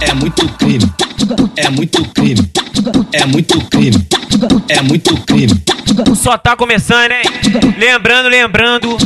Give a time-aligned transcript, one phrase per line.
[0.00, 0.92] É muito crime,
[1.56, 2.50] é muito crime,
[3.12, 4.06] é muito crime,
[4.68, 5.62] é muito crime.
[6.14, 7.22] Só tá começando, hein?
[7.78, 8.96] Lembrando, lembrando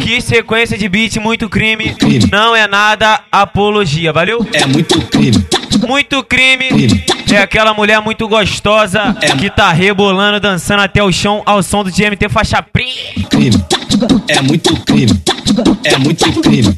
[0.00, 2.28] que sequência de beat muito crime, Crime.
[2.30, 4.46] não é nada apologia, valeu?
[4.52, 5.44] É muito crime,
[5.86, 7.04] Muito crime Crime.
[7.32, 9.34] é aquela mulher muito gostosa É.
[9.36, 13.28] que tá rebolando, dançando até o chão ao som do GMT faixa preta.
[13.28, 13.50] crime.
[14.28, 15.22] É muito crime.
[15.84, 16.76] É muito crime.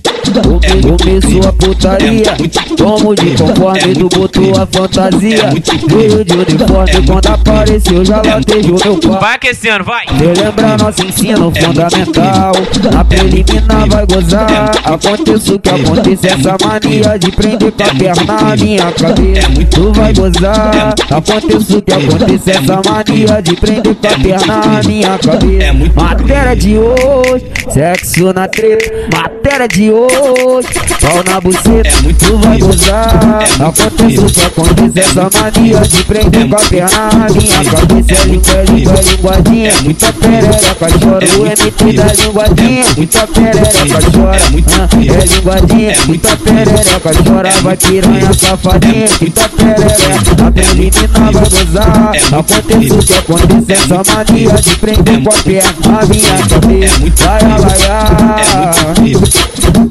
[0.82, 2.36] Começou a putaria.
[2.76, 5.50] Como de conforme do botou a fantasia.
[5.88, 9.20] Veio de uniforme quando apareceu já latejou meu pai.
[9.20, 10.04] Vai aquecendo, vai.
[10.06, 12.52] Relembra nosso ensino fundamental.
[12.98, 14.70] A preliminar vai gozar.
[14.84, 16.28] Aconteça o que acontecer.
[16.28, 19.48] Essa mania de prender pra a perna na minha cabeça.
[19.70, 20.94] Tu vai gozar.
[21.10, 22.50] Aconteça o que acontecer.
[22.50, 25.74] Essa mania de prender pra a perna na minha cabeça.
[25.96, 30.68] Matéria de ouro hoje, sexo na treta, matéria de hoje,
[31.00, 33.42] pau na buceta, é muito tu vai gozar.
[33.42, 38.14] É acontece o que é essa mania de prender com a perna na minha cabeça.
[38.14, 41.26] É língua, língua, linguadinha, muita perereca chora.
[41.38, 44.36] O MT da linguadinha, muita perereca chora.
[44.36, 47.50] É linguadinha, muita perereca chora.
[47.62, 50.46] Vai piranha safadinha, muita perereca.
[50.46, 52.12] A menina vai gozar.
[52.38, 56.97] Acontece aconteceu que acontece, essa mania de prender com a perna na minha cabeça.
[56.98, 57.94] É muito Laia, laia,
[58.40, 59.22] É muito crime.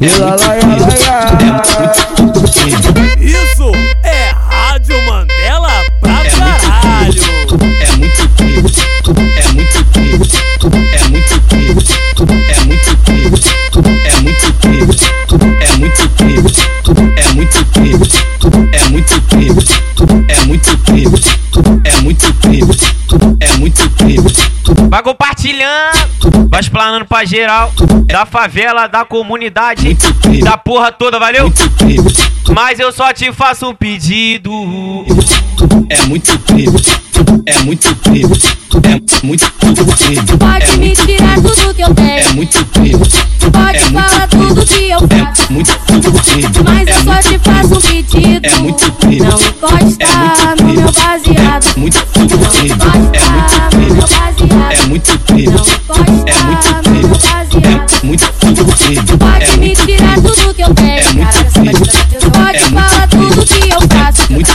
[0.02, 1.16] É laia, laia.
[1.32, 3.16] É muito crime.
[3.22, 3.72] Isso
[4.04, 6.36] é Rádio Mandela pra É muito
[6.68, 7.24] caralho.
[7.80, 8.70] É muito crime.
[9.38, 10.28] É muito crime.
[10.92, 11.80] É muito crime.
[12.12, 13.32] É muito crime.
[14.04, 14.92] É muito crime.
[15.56, 16.52] É muito crime.
[17.16, 18.04] É muito crime.
[18.74, 19.64] É muito crime.
[20.28, 21.20] É muito crime.
[21.86, 23.27] É muito crime.
[23.82, 24.88] É.
[24.90, 27.72] Vai compartilhando, vai explanando pra geral,
[28.06, 29.98] da favela, da comunidade,
[30.44, 31.52] da porra toda, valeu?
[32.54, 34.52] Mas eu só te faço um pedido.
[35.90, 36.82] É muito crime.
[37.46, 38.32] É muito crime.
[38.84, 39.52] É muito.
[40.38, 42.34] Pode É me muito tirar tudo que eu É tenho.
[42.36, 43.00] muito crime.
[43.52, 45.54] Pode é falar tudo que eu É faço.
[45.54, 46.48] muito crime.
[46.64, 48.46] Mas É eu só te faço um pedido.
[48.46, 49.20] É muito crime.
[49.20, 51.66] Não encosta É no meu baseado.
[51.76, 52.24] É muito Não.
[52.24, 53.27] É encosta
[54.98, 57.06] muito frio, é muito frio,
[57.64, 58.26] é muito
[58.78, 59.04] frio.
[59.20, 64.34] Pode me tirar tudo que eu tenho, cara, você pode falar tudo que eu faço,
[64.34, 64.50] muito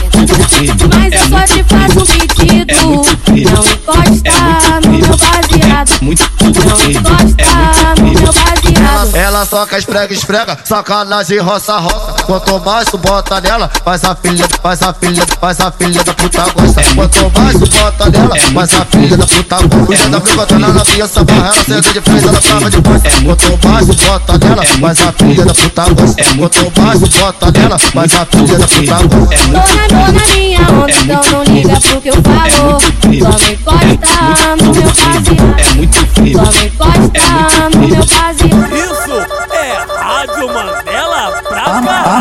[0.50, 2.75] frio, mas eu só te faço um pedido.
[2.82, 8.61] Não encosta no meu baseado, não encosta no meu baseado.
[9.14, 12.22] Ela soca, esfrega, esfrega, sacanagem, roça, roça.
[12.24, 16.14] Quanto mais tu bota nela, faz a filha, faz a filha, faz a filha da
[16.14, 16.82] puta gosta.
[16.94, 19.86] Quanto mais tu bota nela, faz a filha da puta gosta.
[19.86, 23.10] Cuida da fricota na novinha, essa barra, ela senta de frente, ela tava de costa.
[23.24, 26.24] Quanto mais tu bota nela, faz a filha da puta gosta.
[26.36, 29.36] Quanto mais tu bota nela, faz a filha da puta gosta.
[29.36, 32.80] Tô na, tô na minha onda, então não liga pro que eu falo.
[32.80, 36.11] Só me encosta no meu baseado.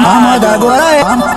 [0.02, 0.81] Muhammad Agwa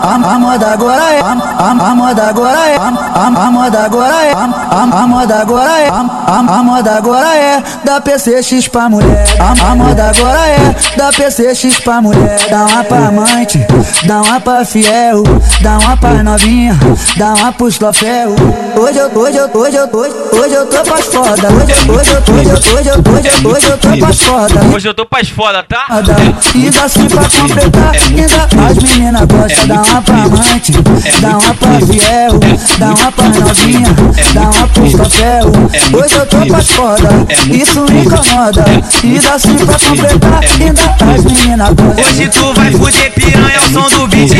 [0.04, 3.84] a, a, moda agora é, a, a, a moda agora é, a, a, a moda
[3.84, 4.38] agora é, a,
[4.70, 9.25] a, a moda agora é, a, a, moda agora é da PCX pra mulher.
[9.41, 12.37] A, a moda agora é da PCX pra mulher.
[12.50, 13.66] Dá uma pra amante,
[14.04, 15.22] dá uma pra fiel,
[15.62, 16.78] dá uma pra novinha,
[17.16, 18.34] dá uma pros troféu.
[18.76, 21.48] Hoje eu, hoje eu, hoje eu, hoje, hoje eu tô pras foda.
[21.48, 24.60] Hoje eu, hoje eu, hoje eu, hoje eu, hoje eu, hoje eu tô pras foda.
[24.75, 25.87] Hoje eu tô pras foda, tá?
[25.88, 30.72] Dá assim pra completar, ainda as meninas gostam, dá uma pra amante,
[31.21, 32.41] dá uma pra fiel,
[32.78, 33.94] dá uma pra novinha,
[34.32, 35.53] dá uma pro troféu.
[35.93, 37.09] Hoje eu tô pra foda,
[37.50, 38.65] isso me incomoda.
[39.03, 41.69] E dá assim pra completar, ainda as meninas.
[41.99, 44.31] Hoje tu vai fuder piranha ao som do beat.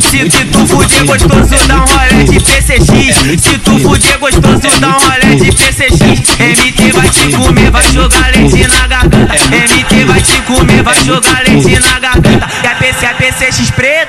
[0.00, 3.42] Se, tu fuder gostoso, dá um rolê de PCX.
[3.42, 6.00] Se tu fuder gostoso, dá um rolê de PCX.
[6.40, 9.34] MT vai te comer, vai jogar leite na garganta.
[9.50, 12.48] MT vai te comer, vai jogar leite na garganta.
[12.62, 13.99] Quer PC, é PCX preta?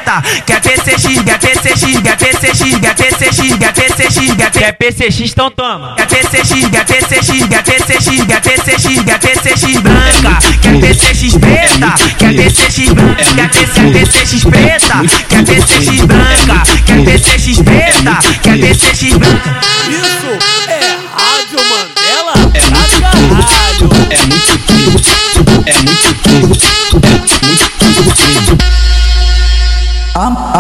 [0.46, 5.96] Quer PCX, quer PCX, quer PCX, quer PCX, quer PCX, quer Quer PCX, então toma.
[5.96, 10.40] Quer PCX, quer PCX, quer PCX, quer PCX, quer PCX branca.
[10.62, 11.96] Quer PCX preta?
[12.20, 13.24] Quer PCX branca?
[13.36, 15.02] Quer PC, PCX preta?
[15.30, 16.64] Quer PCX branca?
[16.86, 18.20] Quer PCX preta?
[18.44, 19.60] Quer PCX branca?
[19.90, 20.61] Isso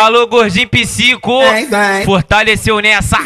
[0.00, 1.40] Alô, gordinho psico,
[2.04, 3.16] fortaleceu nessa.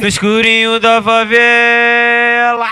[0.00, 2.66] No escurinho da favela.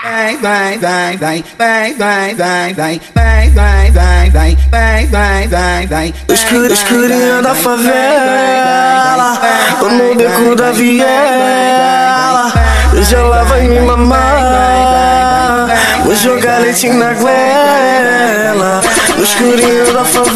[6.29, 9.39] Escuro, escurinho da favela
[9.81, 12.51] No beco da viela
[12.93, 15.67] Hoje ela vai me mamar
[16.03, 18.81] Vou jogar leite na goela
[19.19, 20.31] o escurinho da favela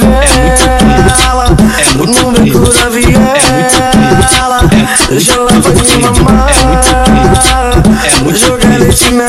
[1.79, 3.33] é muito No beco da viela
[5.11, 6.49] Já lava de mamar
[8.35, 9.25] Jogar leite na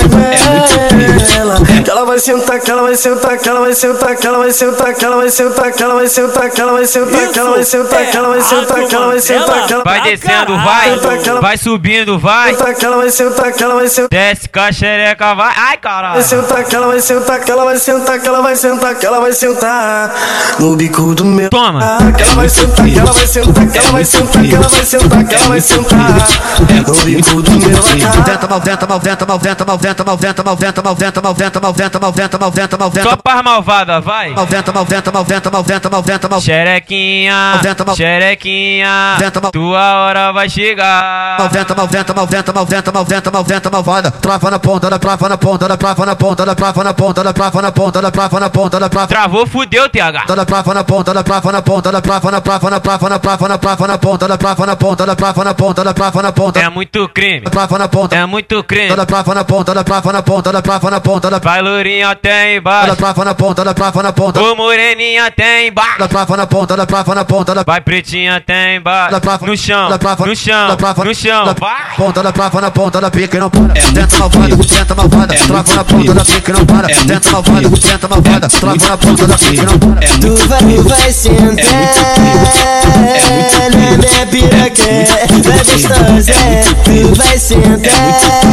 [2.25, 5.17] sentar, que ela vai sentar, que ela vai sentar, que ela vai sentar, que ela
[5.17, 8.17] vai sentar, que ela vai sentar, que ela vai sentar, que ela vai sentar, que
[8.17, 11.41] ela vai sentar, que ela vai sentar, que ela Vai descendo, vai.
[11.41, 12.55] Vai subindo, vai.
[12.55, 14.09] sentar, que ela vai sentar, que ela vai sentar.
[14.11, 15.55] Desce com a xereca, vai.
[15.55, 16.23] Ai, Vai caralho.
[16.23, 19.21] sentar, que ela vai sentar, que ela vai sentar, que ela vai sentar, que ela
[19.21, 20.15] vai sentar
[20.59, 21.51] no bico do meu.
[21.51, 21.99] Toma.
[22.17, 24.85] Que ela vai sentar, que ela vai sentar, que ela vai sentar, que ela vai
[24.85, 26.29] sentar, que ela vai sentar
[26.87, 27.83] no bico do meu.
[28.25, 31.21] Venta, mal venta, mal venta, mal venta, mal venta, mal venta, mal venta, mal venta,
[31.23, 34.31] mal venta, mal venta, mal venta, mal venta, mal venta, Só paz malvada, vai.
[34.31, 39.17] mal venta, mal venta, mal venta, mal venta, mal venta, mal Xerequinha, Venta, mal- xerequinha,
[39.19, 41.39] Venta, mal- tua hora vai chegar.
[41.39, 44.11] Mal venta, mal venta, mal venta, mal venta, mal venta, mal venta, malvada.
[44.11, 47.23] Trava na ponta, da trava na ponta, da trava na ponta, da trava na ponta,
[47.23, 50.27] da trava na ponta, da trava na ponta, da trava Travou, fudeu, TH.
[50.35, 53.19] da prava na ponta, da prava na ponta, da prava na prava na prava na
[53.19, 56.23] prava na prava na ponta, da prava na ponta, da prava na ponta, da prava
[56.23, 57.41] na ponta, É muito crime.
[57.41, 58.95] da prava na ponta, É muito crime.
[58.95, 61.94] da prava na ponta, da prava na ponta, da prava na ponta, da Vai lourinho
[62.03, 62.97] até da embaixo.
[62.97, 65.99] prava na ponta, da prava na ponta, Ô moreninha até embaixo.
[65.99, 69.13] da prava na ponta, da prava na ponta, da Vai pretinha até embaixo.
[69.13, 71.45] da prava No chão, da prava no chão, da prava no chão.
[71.45, 71.95] da Vai.
[71.97, 73.75] ponta da prava na ponta da pica e não para.
[73.75, 76.89] Tenta malvada, tenta malvada, trava na ponta da pica e não para.
[76.89, 80.01] Tenta malvada, tenta malvada, trava na ponta da pica e não para.
[80.21, 81.45] Tu vai, tu vai sentar
[83.71, 84.83] na minha piroca,
[85.43, 86.33] vai gostosa.
[86.85, 88.44] Tu vai sentar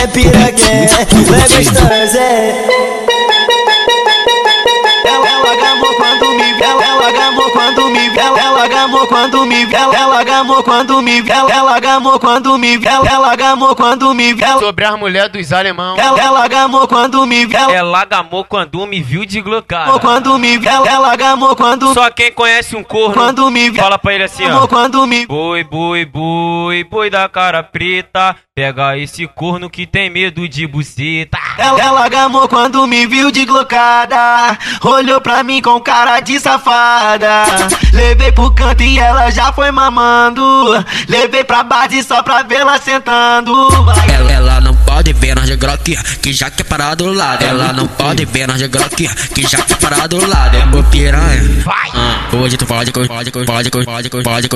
[0.00, 0.72] minha piroca,
[1.28, 2.20] vai gostosa.
[5.04, 9.92] Ela gamou quando me viu, ela gamou quando me viu, ela gamou quando me viu,
[9.92, 14.58] ela gamou quando me viu, ela gamou quando me viu, ela gamou quando me viu.
[14.58, 15.96] Sobre as mulheres dos alemão.
[15.98, 19.98] Ela, ela gamou quando me viu, Ela gamou quando me viu de glocada.
[19.98, 23.14] quando me viu, ela gamou quando Só quem conhece um corno.
[23.14, 24.66] quando me viu, Fala pra ele assim, ó.
[24.66, 28.34] quando me Boi, boi, boi, boi da cara preta.
[28.54, 31.38] Pega esse corno que tem medo de buceta.
[31.58, 37.44] Ela, ela gamou quando me viu de glocada Olhou pra mim com cara de safada
[37.92, 40.40] Levei pro canto e ela já foi mamando
[41.08, 43.52] Levei pra base só pra vê-la sentando.
[44.08, 47.42] Ela, ela não pode ver nós de Glock, que já quer parar do lado.
[47.44, 50.56] Ela não pode ver nós de Glock, que já quer parar do lado.
[50.56, 51.62] É o piranha.
[51.64, 51.90] Vai!
[51.94, 54.48] Ah, hoje tu pode com pode com pode com pode com pode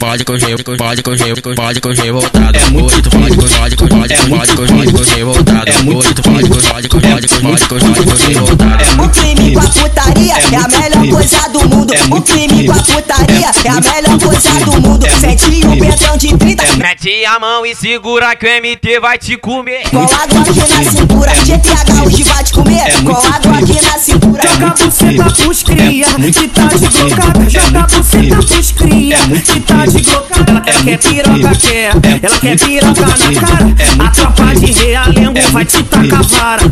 [0.00, 2.58] pode com gelo, pode com gelo, pode com gelo voltado.
[2.82, 5.96] Hoje tu pode com pode com pode com pode com pode com gelo voltado.
[5.96, 9.02] Hoje tu pode com pode com pode com pode com pode com gelo voltado.
[9.02, 11.94] O crime com a putaria é a melhor coisa do mundo.
[12.10, 15.06] O crime com a putaria é a melhor coisa do mundo.
[15.18, 19.36] Sente o pentão de 30 Mete a mão e segura que o MT vai te
[19.36, 19.88] comer.
[19.90, 21.32] com água aqui na cintura.
[21.44, 24.42] GTH hoje vai te comer com água aqui na cintura.
[24.42, 27.50] Joga buceta pros cria, que tá de glocada.
[27.50, 30.62] Joga buceta pros cria, que tá de glocada.
[30.68, 31.92] Ela, quer piroca, quer.
[32.22, 33.66] Ela quer piroca na cara.
[33.98, 36.62] A tropa de realengo vai te tacar vara.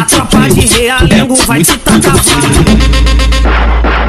[0.00, 3.99] A tropa de realengo vai te tacar vara.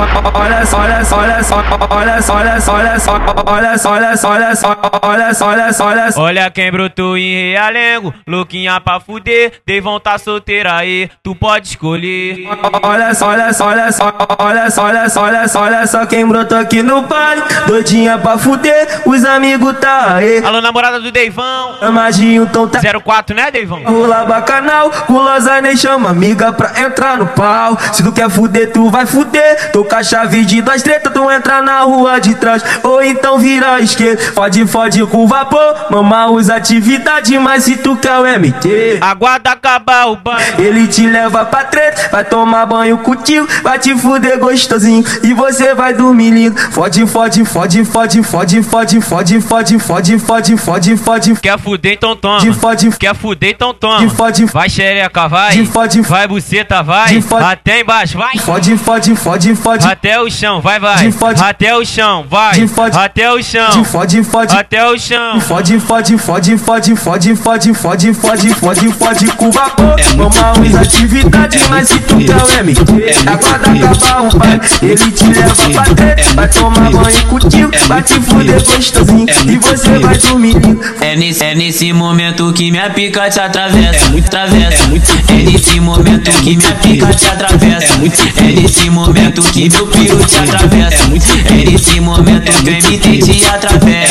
[0.00, 1.56] Olha só, olha só, olha só,
[1.90, 4.68] olha só, olha só, olha só, olha só, olha só,
[5.02, 9.60] olha só, olha só, olha quem brotou em Realengo, louquinha pra fuder.
[9.66, 12.48] Devon tá solteira aí, tu pode escolher.
[12.82, 16.26] Olha só, olha só, olha só, olha só, olha só, olha só, olha só quem
[16.26, 17.42] brotou aqui no baile.
[17.66, 20.42] Doidinha pra fuder, os amigos tá aí.
[20.42, 21.76] Alô, namorada do Deivão.
[21.82, 22.80] Amadinho, então tá.
[22.80, 23.82] 04, né, Deivão?
[23.82, 27.76] Rola bacanal, com Lozane chama amiga pra entrar no pau.
[27.92, 29.70] Se tu quer fuder, tu vai fuder.
[29.72, 32.62] Tô com a chave de dois treta, tu entra na rua de trás.
[32.84, 35.74] Ou então vira à esquerda, fode, fode com vapor.
[35.90, 38.98] Mama usa atividade, mas se tu quer o MT.
[39.00, 40.38] Aguarda acabar o banho.
[40.58, 45.74] Ele te leva pra treta, vai tomar banho contigo, vai te fuder gostosinho e você
[45.74, 46.58] vai dormir lindo.
[46.70, 51.34] Fode, fode, fode, fode, fode, fode, fode, fode, fode, fode, fode, fode.
[51.40, 52.40] Quer fuder, então toma.
[52.40, 53.98] De fode, Quer fuder, então toma.
[53.98, 55.52] de fode, Vai xereca, vai.
[55.52, 57.08] de fode, Vai buceta, vai.
[57.14, 58.36] De fode- Até embaixo, vai.
[58.38, 60.98] fode, fode, fode, fode, Até o chão, vai, vai.
[61.06, 62.54] De fode- Até o chão, vai.
[62.54, 63.70] De fode- Até o chão.
[63.70, 64.56] de fode, fode.
[64.56, 65.40] Até o chão.
[65.40, 69.96] Fode, fode, fode, fode, fode, fode, fode, fode, fode, fode com vapor.
[70.16, 72.82] Mama usa atividade, mas se tu quer o MT,
[73.26, 74.60] aguarda acabar o pai.
[74.82, 79.98] Ele te leva pra treta, vai tomar banho contigo, vai te fuder gostosinho e você
[79.98, 80.56] vai dormir.
[81.00, 84.84] É nesse, é nesse momento que minha pica te atravessa, muito atravessa.
[85.28, 87.94] É nesse momento que minha pica te atravessa.
[88.38, 91.04] É nesse momento que meu piro te atravessa.
[91.46, 94.10] É nesse momento que o MT te atravessa.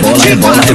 [0.00, 0.74] quatro, de quatro,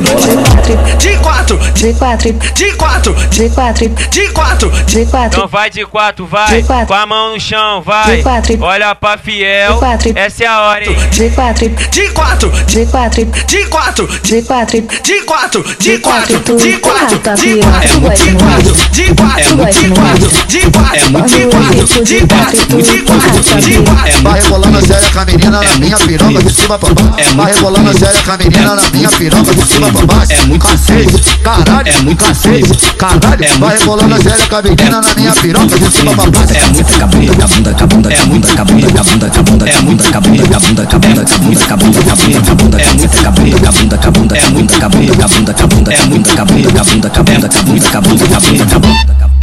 [0.98, 5.38] De quatro, de quatro, de quatro, de quatro, de quatro.
[5.38, 6.62] Então vai de quatro, vai.
[6.62, 6.88] De quatro.
[6.88, 8.18] Com a mão no chão, vai.
[8.18, 8.58] De quatro.
[8.62, 9.74] Olha pra fiel.
[9.74, 10.12] De quatro.
[10.16, 10.98] Essa é a hora, hein?
[11.12, 14.84] De quatro, de quatro, de quatro, de quatro, de quatro.
[15.04, 19.56] de quatro, de De quatro, quatro, de quatro, tá de quatro, de quatro, de quatro,
[19.68, 24.22] de quatro, de quatro, de quatro, de de quatro, quatro, de quatro, tá de quatro.
[24.24, 27.36] Vai rebolando séria com a menina na minha piroca de cima pra baixo.
[27.36, 30.34] Vai rebolando séria com a menina na minha minha piroca de cima pra baixo.
[30.34, 33.60] É muito cacete, caralho, é muito cacete, caralho.
[33.60, 36.54] Vai rebolando a séria caveirinha na minha piroca de cima pra baixo.
[36.54, 41.26] É muito cabunda, cabunda, cabunda, é muito cabunda, cabunda, cabunda, é muito cabunda, cabunda, cabunda,
[41.26, 46.06] cabunda, cabunda, cabunda, cabunda, é muito cabunda, cabunda, cabunda, é muito cabunda, cabunda, cabunda, é
[46.06, 49.37] muito cabunda, cabunda, cabunda, cabunda, cabunda, cabunda, cabunda.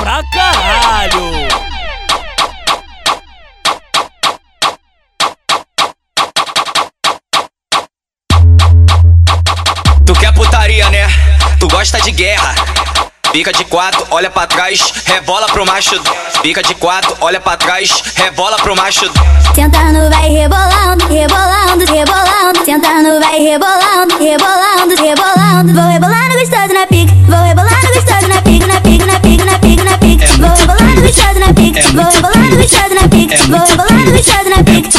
[0.00, 1.30] Pra caralho.
[10.06, 11.06] Tu quer putaria, né?
[11.58, 12.54] Tu gosta de guerra.
[13.32, 16.00] Fica de quatro, olha pra trás, rebola pro macho.
[16.42, 19.08] Fica de quatro, olha pra trás, rebola pro macho.
[19.54, 22.64] Sentando vai rebolando, rebolando, rebolando.
[22.64, 25.72] Sentando vai rebolando, rebolando, rebolando.
[25.72, 27.14] Vou rebolando gostoso na pica.
[27.28, 30.19] Vou rebolando gostoso na pica, na pica, na pica, na pica, na pica.
[31.54, 31.82] Pica.
[33.08, 33.36] Pica.
[34.64, 34.96] Pica.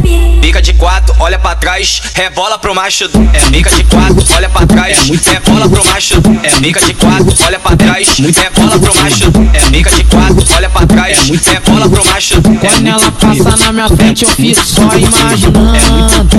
[0.00, 0.62] Pica.
[0.62, 3.10] De quatro, olha pra trás, rebola pro macho.
[3.52, 6.22] Fica de quatro, olha pra trás, rebola pro macho.
[6.62, 9.32] Fica de quatro, olha pra trás, rebola pro macho.
[9.72, 12.40] Fica de quatro, olha pra trás, rebola pro macho.
[12.42, 15.80] Quando ela passa na minha frente eu fico só imaginando,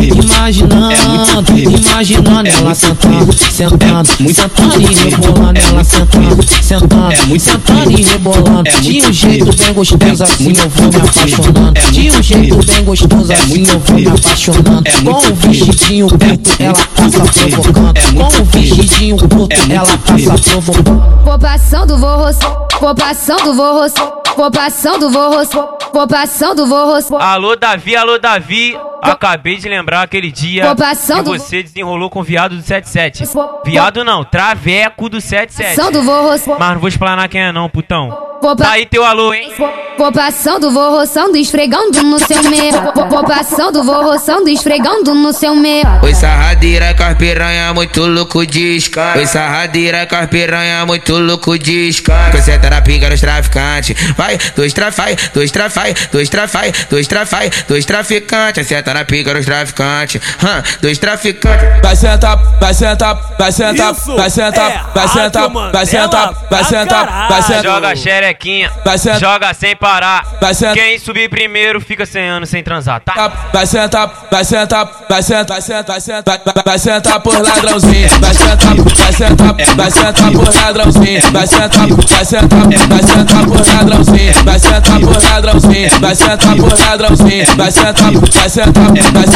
[0.02, 8.63] imaginando, imaginando ela sentando, sentando, sentando e rebolando, ela sentando, sentando, sentando e rebolando.
[8.82, 11.92] De um jeito bem gostoso assim eu vou me apaixonando.
[11.92, 14.84] De um jeito bem gostoso assim eu vou me apaixonando.
[15.03, 17.94] Com o vestidinho curto ela passa provocando.
[18.15, 21.24] Com o vestidinho curto ela passa provocando.
[21.24, 22.63] Vou passando, vou roçando.
[22.80, 24.13] Vou passando, vou roçando.
[24.36, 25.70] Vou passando, vou roçando.
[25.94, 27.18] Vou passando, vou roçando.
[27.18, 28.75] Alô, Davi, alô, Davi.
[29.12, 33.24] Acabei de lembrar aquele dia que você desenrolou com o viado do 77.
[33.65, 35.75] Viado não, traveco do 77.
[35.75, 36.60] Passando, vou roçando.
[36.60, 38.33] Mas não vou explanar quem é não, putão.
[38.43, 39.53] Vou Tá aí teu alô, hein?
[39.98, 42.74] Vou passando, vou roçando, esfregando no seu meio.
[42.93, 45.86] Vou, vou passando, vou roçando, esfregando no seu meio.
[46.01, 49.19] Oi, sarradeira com as piranha muito louco de escândalo.
[49.19, 51.51] Oi, sarradeira com as piranha muito louco.
[51.53, 53.95] Você tá na pinga dos traficantes.
[54.17, 58.65] Vai, dois trafai, dois trafai, dois trafai, dois trafai, dois traficantes.
[58.65, 60.22] Acerta na pinga dos traficantes.
[60.44, 61.82] Hã, dois traficantes.
[61.82, 67.28] Vai sentar, vai sentar, vai sentar, vai sentar, é vai sentar, vai sentar, vai sentar,
[67.30, 67.64] vai sentar.
[67.64, 69.20] Joga xerequinha xerequinha, Vai sentar.
[69.20, 70.26] joga sem parar.
[70.40, 70.76] Vai sentar.
[70.76, 73.32] Quem subir primeiro fica 100 anos sem transar, tá?
[73.52, 78.10] Vai sentar, vai sentar, vai sentar, vai sentar, vai sentar, vai, vai sentar por ladrãozinho.
[78.20, 81.32] Vai sentar, vai sentar, vai sentar por ladrãozinho.
[81.32, 84.44] Vai sentar, vai sentar, vai sentar por ladrãozinho.
[84.44, 86.00] Vai sentar por ladrãozinho.
[86.00, 87.56] Vai sentar por ladrãozinho.
[87.56, 89.28] Vai sentar, vai sentar, vai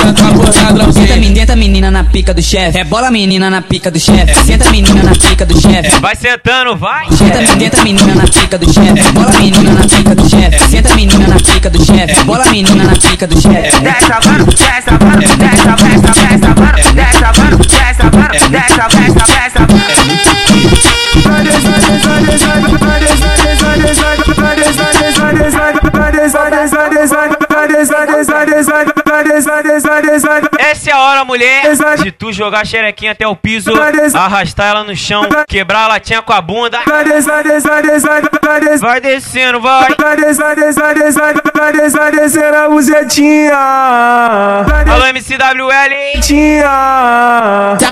[0.94, 4.34] Senta, Senta menina na pica do chefe, rebola menina na pica do chefe.
[4.46, 6.00] Senta menina na pica do chefe.
[6.00, 7.08] Vai sentando, vai.
[7.12, 10.70] Senta, senta menina na pica do chefe, rebola menina na pica do chefe.
[10.70, 13.80] Senta menina na pica do chefe, rebola menina na pica do chefe.
[13.80, 14.12] Desce
[14.46, 14.90] desce
[15.38, 19.68] desce, desce, desce agora, desce agora, desce agora, desce, desce, desce
[27.08, 27.37] Essa é a hora,
[31.38, 31.64] mulher,
[32.04, 33.72] de tu jogar a xerequinha até o piso,
[34.16, 36.80] arrastar ela no chão, quebrar a latinha com a bunda.
[38.80, 39.88] Vai descendo, vai.
[42.12, 43.54] descer a buzetinha.
[43.54, 46.22] Alô, MCWL.
[46.22, 47.92] Se a, pir- se a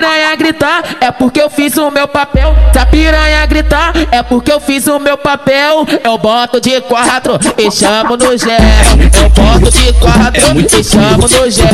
[0.00, 2.54] piranha gritar, é porque eu fiz o meu papel.
[2.72, 5.86] Se a piranha gritar, é porque eu fiz o meu papel.
[6.02, 8.58] Eu boto de quatro e chamo no gel.
[9.22, 11.66] Eu boto de quatro e chamo no gel.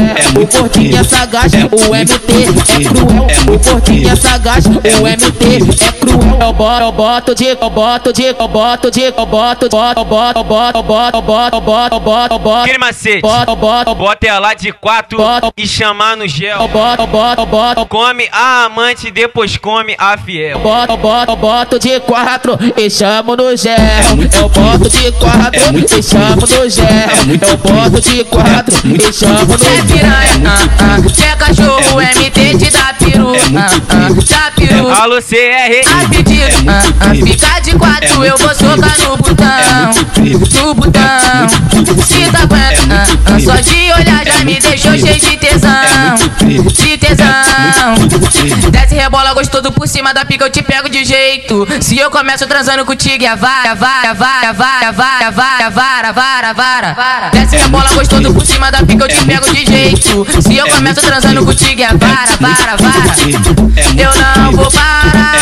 [0.43, 3.55] O gordinho é sagaz, o MT é cruel.
[3.55, 6.39] O gordinho é sagaz, o MT é cruel.
[6.41, 10.45] Eu boto, eu boto de, eu boto de, eu boto de, eu boto, boto, boto,
[10.45, 12.63] boto, boto, boto, boto, boto, boto.
[12.63, 13.23] Aquele macete.
[13.23, 15.19] Boto, boto, Bota ela de quatro
[15.57, 16.67] e chamar no gel.
[16.69, 17.87] boto, boto, boto.
[18.17, 20.59] Come a amante, depois come a fiel.
[20.61, 23.77] boto, boto, boto de quatro e chamo no gel.
[24.33, 26.87] Eu boto de quatro e chamo no gel.
[27.47, 31.27] Eu boto de quatro e chamo no É piranha, ah, ah.
[31.27, 34.09] É cachorro, MT te dá peru, ah, ah.
[34.31, 34.89] Dá peru.
[34.89, 35.85] Alô, CR.
[35.93, 37.15] A pedido, ah, ah.
[37.15, 41.49] Fica de quatro, eu vou socar no botão, no botão.
[42.07, 43.41] Se tá aguenta, ah, ah.
[43.41, 46.15] só de olhar já me deixou cheio de tesão,
[46.73, 48.06] de tesão.
[48.71, 51.67] Desce rebola gostoso por cima da pica, eu te pego de jeito.
[51.81, 57.31] Se eu começo transando contigo, é vara, vara, vara, vara, vara, vara, vara, vara, vara.
[57.31, 60.27] Desce rebola gostoso por cima da pica, eu te pego de jeito.
[60.43, 63.17] Se eu começo transando contigo, é vara, vara, vara.
[63.97, 65.37] Eu não vou parar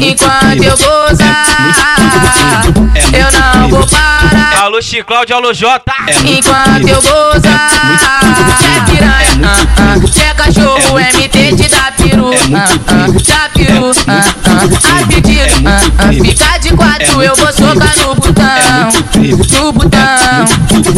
[0.00, 1.46] enquanto eu gozar.
[3.12, 5.92] Eu não vou parar Alô, Chicláudio, alô, Jota.
[6.24, 7.70] enquanto eu gozar.
[8.76, 10.12] É piranha, ah, ah.
[10.12, 13.06] Se é cachorro, MT te dá peru, ah, ah.
[13.26, 15.00] Dá peru, ah, ah.
[15.00, 16.12] A pedido, ah, ah.
[16.12, 18.90] Fica de quatro, eu vou socar no botão,
[19.62, 20.46] no botão.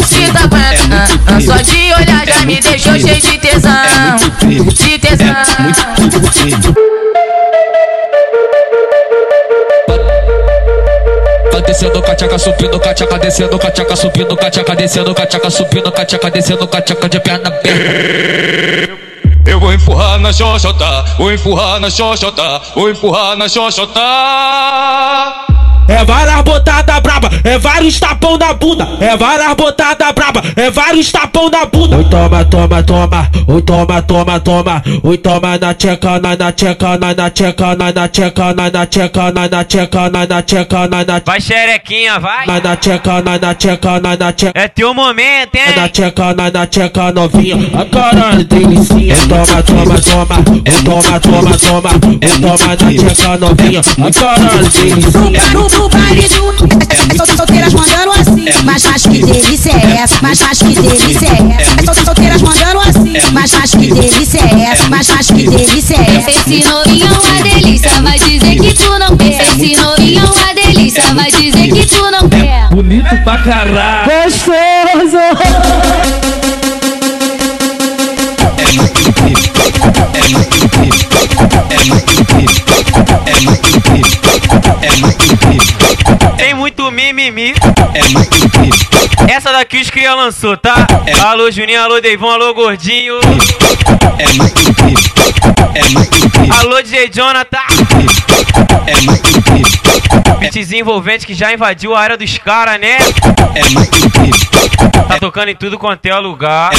[0.05, 1.41] Se tá aguenta, ah, ah.
[1.41, 5.43] Só de olhar já me deixou cheio de tesão, de tesão.
[11.73, 17.19] Descendo cachaca, subindo cachaca, descendo cachaca, subindo cachaca, descendo cachaca, subindo cachaca, descendo cachaca de
[17.19, 17.51] perna.
[19.43, 25.42] Eu vou empurrar na xoxota, vou empurrar na xoxota, vou empurrar na xoxota.
[25.87, 28.87] É várias botadas braba, é vários tapão na bunda.
[28.99, 31.97] É várias botadas braba, é vários tapão na bunda.
[31.97, 33.29] Oi, toma, toma, toma.
[33.47, 34.83] Oi, toma, toma, toma.
[35.03, 38.85] Oi, toma na tcheca, na na tcheca, na na tcheca, na na tcheca, na na
[38.85, 42.45] tcheca, na na tcheca, na na tcheca, na na Vai, xerequinha, vai.
[42.47, 44.51] na na tcheca, na na tcheca, na na tcheca.
[44.59, 45.89] É teu momento, Na na hein?
[45.89, 47.57] tcheca, na na tcheca novinha.
[47.79, 49.15] A caralho, delicinha.
[49.27, 50.35] Toma, toma, toma.
[50.83, 51.89] Toma, toma, toma.
[52.41, 53.81] Toma na tcheca novinha.
[53.81, 55.72] A caralho, delicinha.
[55.77, 56.29] No, baile do
[57.17, 58.45] Sol- Solteiras mandando assim.
[58.63, 60.15] Mas acho que delícia é essa.
[60.21, 61.93] Mas acho que delícia é essa.
[61.93, 63.13] Sol- Solteiras mandando assim.
[63.31, 64.87] Mas acho que delícia é essa.
[64.89, 66.29] Mas acho que delícia é essa.
[66.31, 69.41] Esse novinho é uma delícia, vai dizer que tu não quer.
[69.41, 72.67] Esse novinho é uma delícia, vai dizer que tu não quer.
[72.69, 74.11] Bonito pra caralho.
[74.23, 75.17] Gostoso!
[84.45, 84.52] Tem
[87.31, 87.53] mimimi.
[87.93, 88.92] É muito difícil.
[89.27, 90.75] Essa daqui os cria lançou, tá?
[91.25, 93.19] Alô, Juninho, alô, Deivão, alô, Gordinho.
[96.59, 97.57] Alô, DJ Jonathan.
[100.39, 102.97] Beatzinho envolvente que já invadiu a área dos caras, né?
[105.07, 106.71] Tá tocando em tudo quanto é lugar.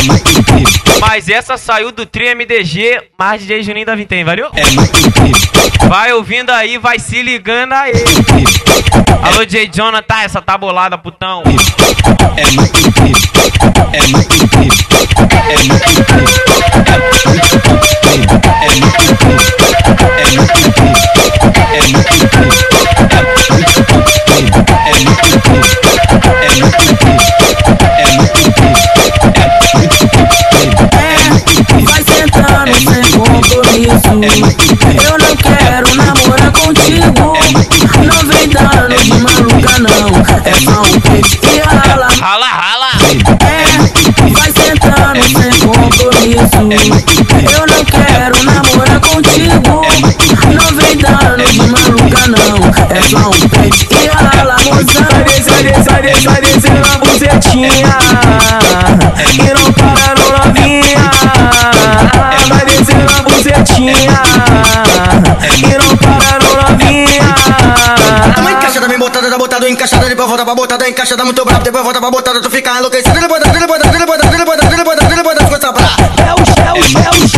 [1.00, 4.50] Mas essa saiu do Tri MDG, mas DJ Juninho da Vintém, valeu?
[5.88, 7.92] Vai ouvindo aí, vai se ligando aí.
[9.22, 11.42] Alô, DJ Jonathan, essa tá bolada, putão
[12.36, 13.28] é muito incrível,
[13.92, 14.84] é muito incrível,
[31.84, 34.73] vai sentando sem compromisso.
[55.24, 57.98] Descer, vai descer, vai descer na bucetinha.
[59.32, 61.10] E não para no novinha.
[62.48, 64.22] Vai descer na bucetinha.
[65.56, 67.34] E não para no novinha.
[68.34, 71.84] Tamo encaixada, bem botada, tá botada, encaixada, depois volta pra botada, encaixada muito brabo, depois
[71.84, 74.96] volta pra botada, tu fica enlouquecida, depois da, depois da, depois da, depois da, depois
[74.96, 75.84] da, depois da, coisa pra.
[76.24, 77.33] É o, é o, é o shake de cinco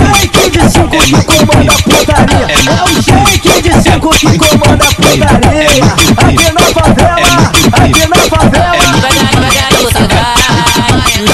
[1.06, 2.46] que comanda a putaria.
[2.50, 5.84] É o shake de cinco que comanda a putaria.
[6.16, 7.40] Aqui na favela,
[7.72, 8.90] aqui na favela.
[9.30, 10.34] Devagarinho você vai,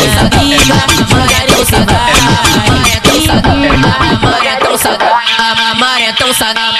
[0.04, 6.34] essa pica, devagarinho você vai, a tão sagrada, mamar é tão sagrada, mamar é tão
[6.34, 6.71] sagrada,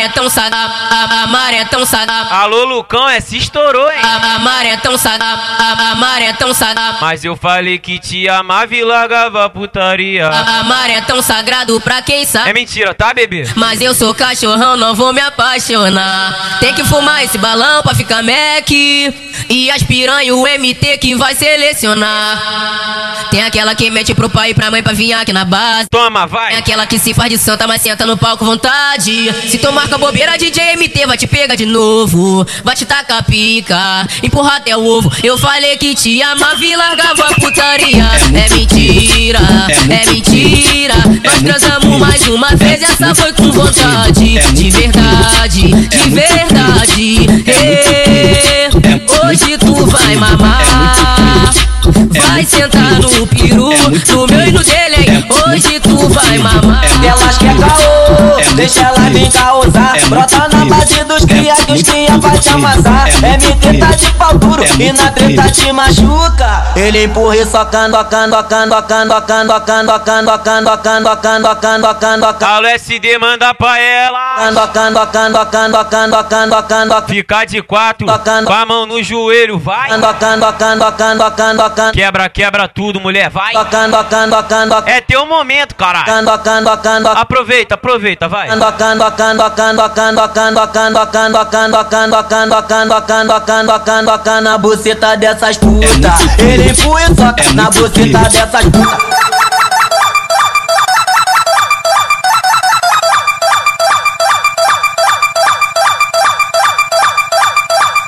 [0.00, 2.34] a mamar é tão sagrada.
[2.34, 3.98] Alô, Lucão, é se estourou, hein?
[4.02, 6.98] A mamar é tão sagrada, a mamar é tão sagrada.
[7.00, 10.28] Mas eu falei que te amava e largava putaria.
[10.28, 12.52] A mamar é tão sagrado pra quem É sabe.
[12.54, 13.48] mentira, tá, bebê?
[13.56, 16.58] Mas eu sou cachorrão, não vou me apaixonar.
[16.60, 18.70] Tem que fumar esse balão pra ficar Mac.
[18.70, 23.28] E as piranha o MT que vai selecionar.
[23.30, 25.86] Tem aquela que mete pro pai e pra mãe pra vir aqui na base.
[25.90, 26.50] Toma, vai.
[26.50, 29.32] Tem aquela que se faz de santa, mas senta no palco vontade.
[29.48, 32.46] Se tomar com a bobeira, DJ MT vai te pegar de novo.
[32.64, 35.10] Vai te tacar pica, empurrar até o ovo.
[35.22, 38.04] Eu falei que te amava e largava a putaria.
[38.34, 39.40] É mentira,
[39.90, 40.94] é mentira.
[41.24, 44.38] Nós transamos mais uma vez, essa foi com vontade.
[44.52, 47.26] De verdade, de verdade.
[49.24, 51.52] Hoje tu vai mamar.
[52.28, 54.91] Vai sentar no peru, no meu e no dele?
[55.48, 56.82] Hoje tu vai mamar.
[57.04, 59.94] Elas quer caô, deixa elas vir causar.
[60.08, 63.08] Brota na base dos cria que os cria vai te amassar.
[63.22, 66.72] MT tá de pau duro e na treta te machuca.
[66.76, 72.26] Ele empurra e socando, ocando, ocando, ocando, ocando, ocando, ocando, ocando, ocando, ocando, ocando, ocando,
[72.26, 72.44] ocando.
[72.52, 74.48] Alô, SD, manda pra ela.
[74.50, 77.06] Ocando, ocando, ocando, ocando, ocando, ocando, ocando.
[77.08, 78.06] Ficar de quatro,
[78.46, 79.88] com a mão no joelho, vai.
[79.98, 81.92] Ocando, ocando, ocando, ocando, ocando.
[81.92, 83.56] Quebra, quebra tudo, mulher, vai.
[83.56, 86.04] Ocando, ocando, ocando, É teu o momento, caralho.
[87.12, 88.48] Aproveita, aproveita, vai.
[94.42, 95.86] Na buceta dessas puta.
[96.38, 99.22] Ele foi só na buceta dessas puta.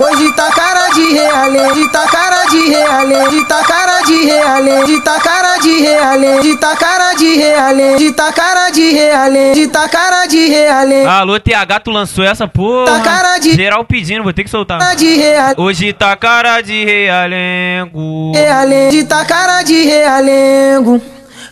[0.00, 4.70] Hoje tá cara de real, hoje tá cara de reale, hoje tá cara de reale,
[4.74, 9.38] hoje tá cara de reale, hoje tá cara de reale, hoje tá cara de reale,
[9.50, 11.04] hoje tá cara de reale.
[11.04, 12.84] Alô, TH, tu lançou essa porra.
[12.92, 14.94] Tá cara de- Geral pedindo, vou ter que soltar.
[14.94, 18.32] De reale, Hoje tá cara de realengo.
[18.34, 21.00] reale, hoje tá cara de realengo.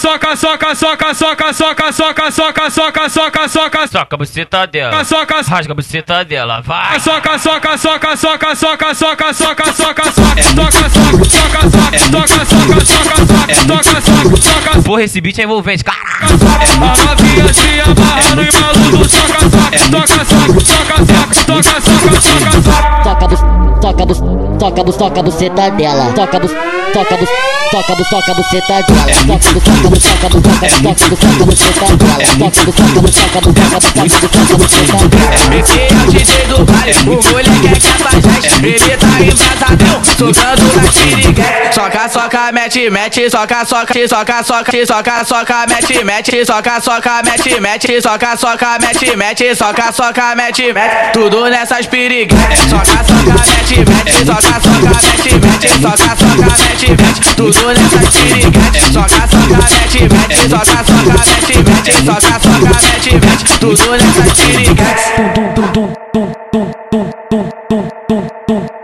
[0.00, 5.04] soca, soca, soca, soca, soca, soca, soca, soca, Soca a buceta dela.
[5.04, 6.98] soca, Rasga a buceta dela, vai.
[7.00, 11.60] soca, soca, soca, soca, soca, soca, soca, soca, soca, soca, soca, soca,
[12.00, 13.20] soca, soca, soca, soca,
[13.54, 16.00] soca, soca, soca, Porra, esse beat é envolvente, caralho.
[16.22, 22.20] a novinha se amarra no embalo do soca, soca, soca, soca, soca, soca, soca, soca,
[22.20, 23.00] soca, soca.
[23.04, 23.40] Toca bus,
[23.80, 24.18] toca bus,
[24.58, 26.12] toca bus, toca buceta dela.
[26.14, 26.50] Toca bus,
[26.92, 27.28] toca bus,
[27.70, 29.06] toca bus, toca buceta dela.
[29.26, 32.18] Toca bus, toca bus, toca bus, toca bus, toca bus, toca buceta dela.
[32.20, 35.34] Toca bus, toca bus, toca bus, toca bus, toca bus, toca buceta dela.
[35.60, 40.92] Esse é o DJ do baile, o moleque é capaz, ele tá embrasadão, socando na
[40.92, 41.74] xiriguete.
[41.74, 47.60] Soca, soca, mete, mete, soca, soca, soca, soca, soca, soca, mete, mete, soca, soca, mete,
[47.60, 52.60] mete, soca, soca, mete, mete, soca, soca, mete, mete, tudo nessas piriguetes.
[52.70, 58.84] Soca, soca, mete, mete, soca, soca, mete, mete, soca, soca, mete, mete, tudo nessas piriguetes.
[58.92, 64.34] Soca, soca, mete, mete, mete, soca, soca, mete, mete, soca, soca, mete, mete, tudo nessa
[64.34, 65.14] xiriguete.
[65.16, 67.59] Dum, tum, tum, tum, tum, tum, tum, tum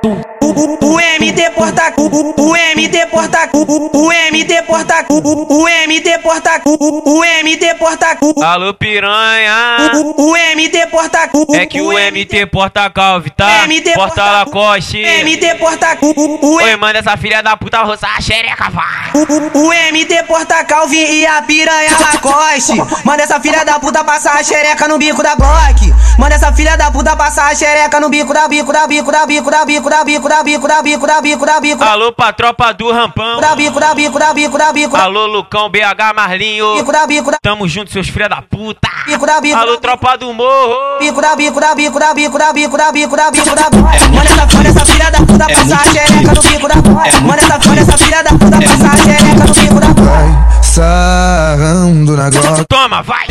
[0.09, 6.19] o MD porta, o, o, MD porta, o, o, MD MT porta cu, o, MT
[6.23, 8.43] porta cu, o, MT porta cu.
[8.43, 9.91] Alô piranha.
[10.17, 11.47] O, MT porta cu.
[11.55, 13.67] É que o MT porta calve, tá?
[13.67, 15.03] MT Porta Lacoste.
[15.03, 16.13] MT porta cu.
[16.17, 19.11] O, o, Oi, manda essa filha da puta roçar a xereca, vai.
[19.15, 22.75] o, MT porta calvi e a piranha Lacoste.
[23.05, 25.96] Manda essa filha da puta passar a xereca no bico da Glock.
[26.19, 29.27] Manda essa filha da puta passar a xereca no bico da bico da bico da
[29.27, 31.85] bico da bico da bico da bico da bico da bico da bico.
[31.85, 33.39] Alô pra tropa do rampão.
[33.39, 34.97] Da bico da bico da bico da bico.
[34.97, 36.77] Alô Lucão, BH, Marlinho.
[36.77, 38.89] Bico da bico da Tamo junto, seus filha da puta.
[39.05, 39.59] bico da bico.
[39.59, 40.99] Alô tropa do morro.
[40.99, 43.71] Bico da bico da bico da bico da bico da bico da bico da
[44.09, 46.77] Manda essa, manda essa filha da puta passar a xereca no bico da
[47.21, 52.29] Manda essa, manda essa filha da puta passar a xereca no bico da Sarrando na
[52.29, 53.25] glock Toma, vai!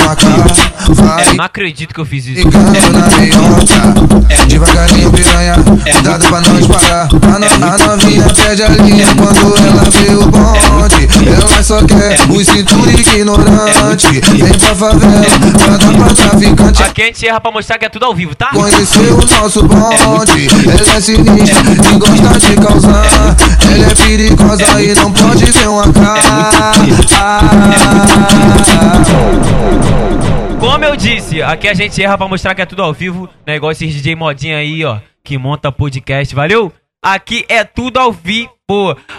[0.00, 0.54] a cara
[0.88, 2.40] Vai Não acredito que eu fiz isso.
[2.40, 5.56] Ficando na meiota Devagarinho piranha
[5.92, 10.26] Cuidado pra não disparar A, no, a novinha perde a linha Quando ela vê o
[10.26, 15.20] bonde Ela só quer o cintura ignorante Vem pra favela
[15.66, 16.82] dar pra traficante.
[16.82, 18.48] Aqui a gente erra pra mostrar que é tudo ao vivo, tá?
[18.48, 23.36] Conheceu o nosso bonde Ela é sinistra e gosta de causar.
[23.72, 26.72] Ela é perigosa e não pode ver uma cara
[30.58, 33.28] Como eu disse, aqui a gente erra pra mostrar que é tudo ao vivo.
[33.46, 36.72] Negócio esses DJ modinha aí, ó, que monta podcast, valeu?
[37.04, 38.48] Aqui é tudo ao vivo.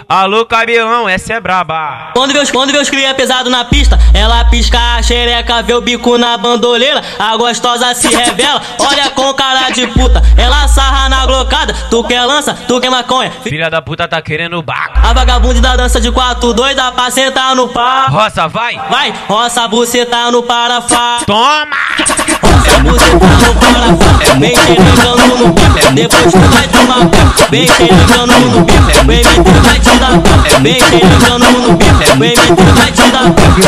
[0.08, 2.10] Alô, cabelão, essa é braba.
[2.14, 5.80] Quando vê os, quando os cria pesado na pista, ela pisca a xereca, vê o
[5.80, 11.24] bico na bandoleira, a gostosa se revela, olha com cara de puta, ela sarra na
[11.26, 13.30] glocada, tu quer lança, tu quer maconha.
[13.44, 14.98] Filha da puta tá querendo baco.
[14.98, 18.10] A vagabunda da dança de quatro doida pra sentar no pau.
[18.10, 18.74] Roça, vai!
[18.90, 21.20] Vai, roça buceta no parafá.
[21.24, 22.25] Toma!
[22.42, 24.38] Roça buceta no parafá.
[24.38, 27.18] Vem xerecando no bico, depois tu vai tomar pé.
[27.50, 30.58] Vem xerecando no bico, vem meter vai te dar pé.
[30.60, 33.16] Vem xerecando no bico, vem meter vai te dar.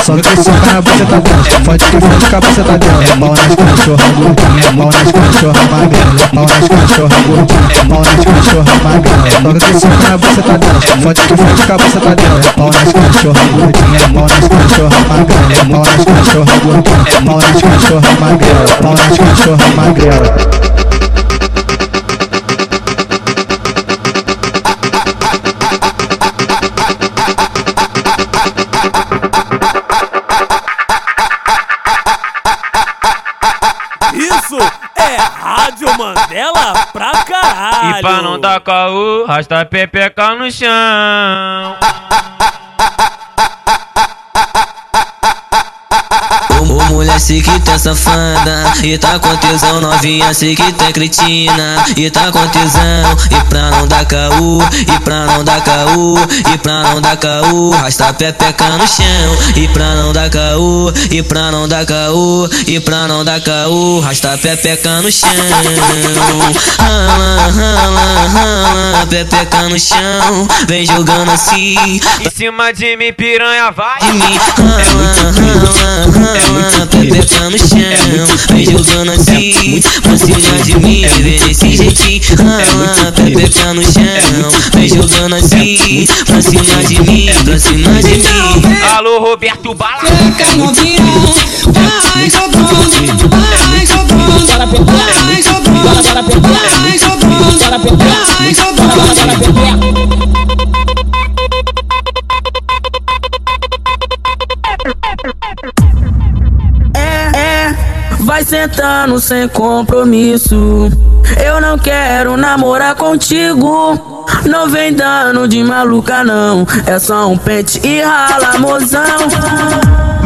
[0.04, 3.54] Só que soca na buceta dela Fode que fode com a buceta dela Pau nas
[3.56, 9.52] cachorra gordinha Pau nas cachorra magrela Pau nas cachorra gordinha Pau nas cachorra magrela Só
[9.52, 13.44] que soca na buceta dela Fode que fode com a buceta dela Pau nas cachorra
[13.52, 19.18] gordinha Pau nas cachorra magrela Pau nas cachorra gordinha Pau nas cachorra magrela Pau nas
[19.18, 20.58] cachorra magrela
[34.14, 34.58] Isso
[34.96, 37.98] é Rádio Mandela pra caralho.
[37.98, 40.68] E pra não dar caô, rasta pepeca no chão.
[46.98, 52.10] Mulher, sei que tá safada E tá com tesão, novinha, sei que tá cretina E
[52.10, 56.18] tá com tesão, e pra não dar caô E pra não dar caô,
[56.52, 61.22] e pra não dar caô Rasta pepeca no chão E pra não dar caô, e
[61.22, 65.28] pra não dar caô E pra não dar caô, rasta a pepeca no chão.
[66.78, 71.76] Rala, rala, rala, pepeca no chão Vem jogando assim.
[72.20, 73.98] Em cima de mim, piranha, vai!
[74.00, 74.38] de mim.
[74.56, 75.68] Rala, rala,
[76.12, 83.12] rala, pepeca no chão Vem jogando assim, pra cima de mim Vem desse jeitinho, rala,
[83.12, 88.22] pepeca no chão Vem jogando assim, pra cima de mim Pra cima de mim
[88.96, 90.02] Alô, Roberto Bala!
[92.14, 94.46] Vai jogando, vai jogando, vai jogando,
[95.18, 95.42] vai
[98.54, 100.17] jogando, vai jogando.
[108.28, 110.90] Vai sentando sem compromisso.
[111.42, 114.26] Eu não quero namorar contigo.
[114.44, 116.66] Não vem dando de maluca, não.
[116.86, 119.02] É só um pente e rala, mozão.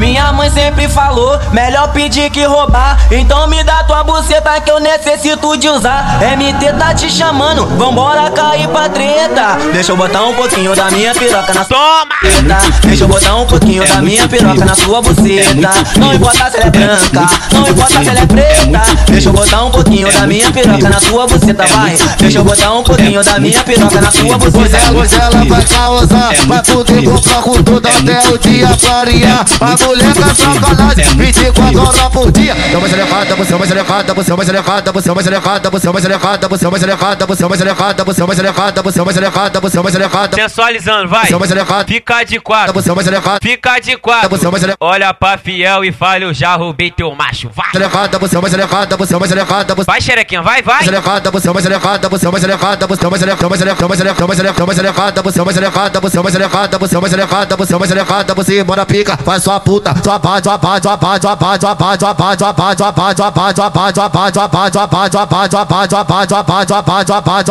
[0.02, 2.98] Minha mãe sempre falou, melhor pedir que roubar.
[3.08, 6.18] Então me dá tua buceta que eu necessito de usar.
[6.36, 9.58] MT tá te chamando, vambora cair pra treta.
[9.72, 12.58] Deixa eu botar um pouquinho da minha piroca na sua buceta.
[12.82, 15.70] Deixa eu botar um pouquinho da minha piroca na sua buceta.
[15.96, 18.82] Não importa se ela é branca, não importa se ela é preta.
[19.06, 21.96] Deixa eu botar um pouquinho da minha piroca na sua buceta, vai.
[22.18, 24.92] Deixa eu botar um pouquinho da minha piroca na sua buceta.
[24.96, 29.44] hoje ela vai causar Vai poder comprar com tudo até o dia clarear
[29.92, 34.32] mulher com sacanagem 24 horas por dia Eu mais elevada, você é mais elevada Você
[34.32, 37.24] é mais elevada, você é mais elevada Você é mais elevada, você é mais elevada
[37.26, 39.94] Você é mais elevada, você é mais elevada Você é mais elevada, você é mais
[39.94, 43.78] elevada Sensualizando, vai Você é mais elevada Fica de quatro Você é mais elevada Fica
[43.78, 47.14] de quatro Você é mais elevada Olha pra fiel e fala Eu já roubei teu
[47.14, 50.86] macho, vai elevada, Você é mais elevada, você é mais elevada Vai xerequinha, vai, vai
[50.86, 53.86] elevada, Você é mais elevada, você é mais elevada Você é mais elevada, mais elevada,
[53.88, 56.96] mais elevada você elevada, mais elevada Você é mais elevada, você é mais elevada Você
[56.96, 60.40] é mais elevada, você é mais elevada Você mora pica, faz sua puta sua pá,
[60.42, 62.92] sua pá, sua pá, sua pá, sua pá, sua pá, sua pá, sua pá, sua
[62.92, 63.70] pá, sua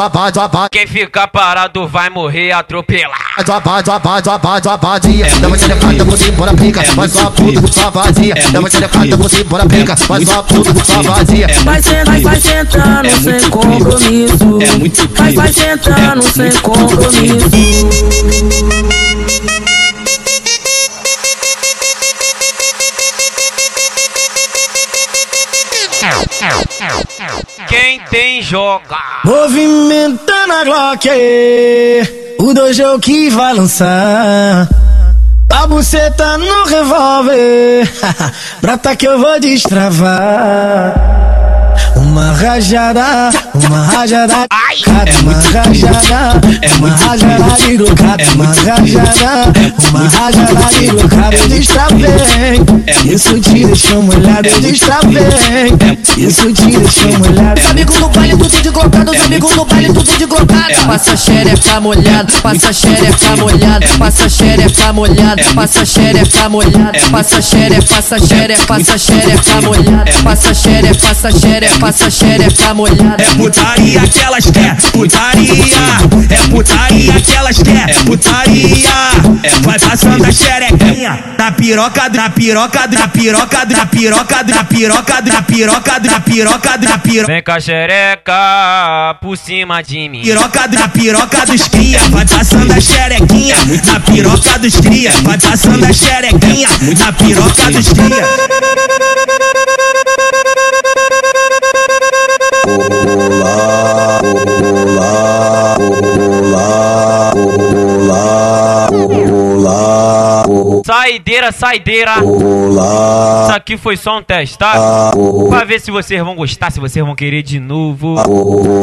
[0.10, 3.22] pá, sua pá, Quem ficar parado vai morrer atropelado.
[4.64, 6.54] sua pá, dia, dá uma xerecada, você bora
[7.32, 9.66] puta, sua vazia, dá uma xerecada, você bora
[10.44, 11.48] puta, sua vazia.
[11.66, 14.60] Vai, sen- vai, vai sentando sem compromisso.
[15.18, 17.52] Vai, vai sentando sem compromisso.
[28.12, 28.98] Tem joga.
[29.24, 31.08] Movimentando a Glock,
[32.40, 34.68] o dojo que vai lançar.
[35.50, 37.90] A buceta no revólver,
[38.62, 40.94] brata que eu vou destravar.
[41.96, 44.48] Uma rajada, uma rajada,
[44.84, 46.42] cada uma rajada,
[46.78, 49.54] uma rajada de loucada, uma rajada,
[49.90, 52.62] uma rajada de loucada, eu destravei.
[53.06, 55.22] Isso te deixou molhado, eu destravei.
[56.18, 57.62] Isso te deixou molhado.
[57.62, 60.76] Os amigos no baile tudo de glocada, os amigos no baile tudo de glocada.
[60.88, 68.20] Passa xereca molhada, passa xereca molhada, passa xereca molhada, passa xereca molhada, passa xereca, passa
[68.20, 73.18] xereca, passa xereca molhada, passa xereca, passa xereca, passa xereca molhada.
[73.18, 75.52] É putaria que elas quer, putaria.
[76.30, 78.88] É putaria que elas quer, putaria.
[79.64, 85.42] Vai passando a xerequinha na piroca, na piroca, na piroca, na piroca, na piroca, na
[85.42, 87.34] piroca, na piroca, na piroca.
[87.34, 90.22] Vem com a xereca por cima de mim.
[90.22, 93.56] Piroca da piroca dos cria, vai passando a xerequinha
[93.92, 98.28] na piroca dos cria, vai passando a xerequinha na piroca dos cria.
[102.78, 104.31] la
[111.02, 112.12] Saideira, saideira.
[112.20, 115.12] Isso aqui foi só um teste, tá?
[115.50, 118.18] Pra ver se vocês vão gostar, se vocês vão querer de novo.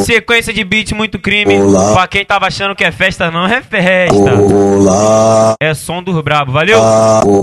[0.00, 1.54] Sequência de beat muito crime.
[1.94, 4.32] Pra quem tava achando que é festa, não é festa.
[5.60, 6.80] É som dos brabo, valeu?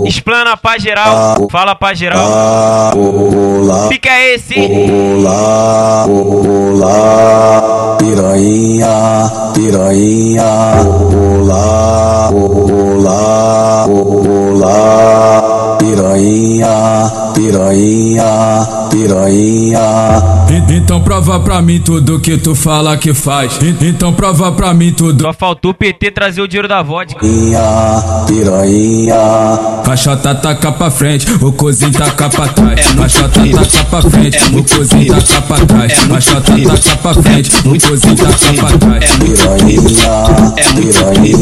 [0.04, 1.48] Explana pra geral.
[1.50, 2.92] Fala pra geral.
[3.88, 4.56] Fica esse.
[7.98, 10.44] Piranha, piranha,
[11.40, 14.25] olá, olá, olá,
[15.78, 20.45] piranha, piranha, piranha.
[20.68, 23.58] Então prova pra mim tudo que tu fala que faz.
[23.80, 25.22] Então prova pra mim tudo.
[25.22, 27.18] Só faltou o PT trazer o dinheiro da vodka.
[27.18, 29.82] Piranha, piranha.
[29.84, 32.86] Caixota taca pra frente, o cozinho taca pra trás.
[32.86, 35.92] Caixota taca pra frente, o cozinho taca pra trás.
[36.06, 39.10] Caixota taca pra frente, o cozinho taca pra trás.
[39.16, 39.80] Piranha,
[40.74, 41.36] piranha.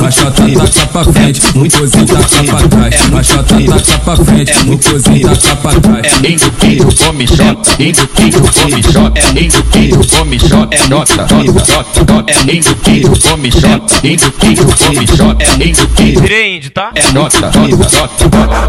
[0.00, 2.94] Caixota taca pra frente, o cozinho taca pra trás.
[3.10, 6.12] Caixota taca pra frente, o cozinho taca pra trás.
[6.22, 11.16] Indo que come shot, lindo que come xota, é lindo que come xota, é nota,
[11.16, 15.86] nota, nota, é lindo que o come xota, lindo que o come xota, é lindo
[15.88, 16.90] que Grande, tá?
[16.94, 18.62] É nota, nota, nota.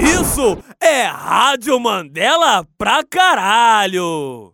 [0.00, 4.52] Isso é Rádio Mandela pra caralho!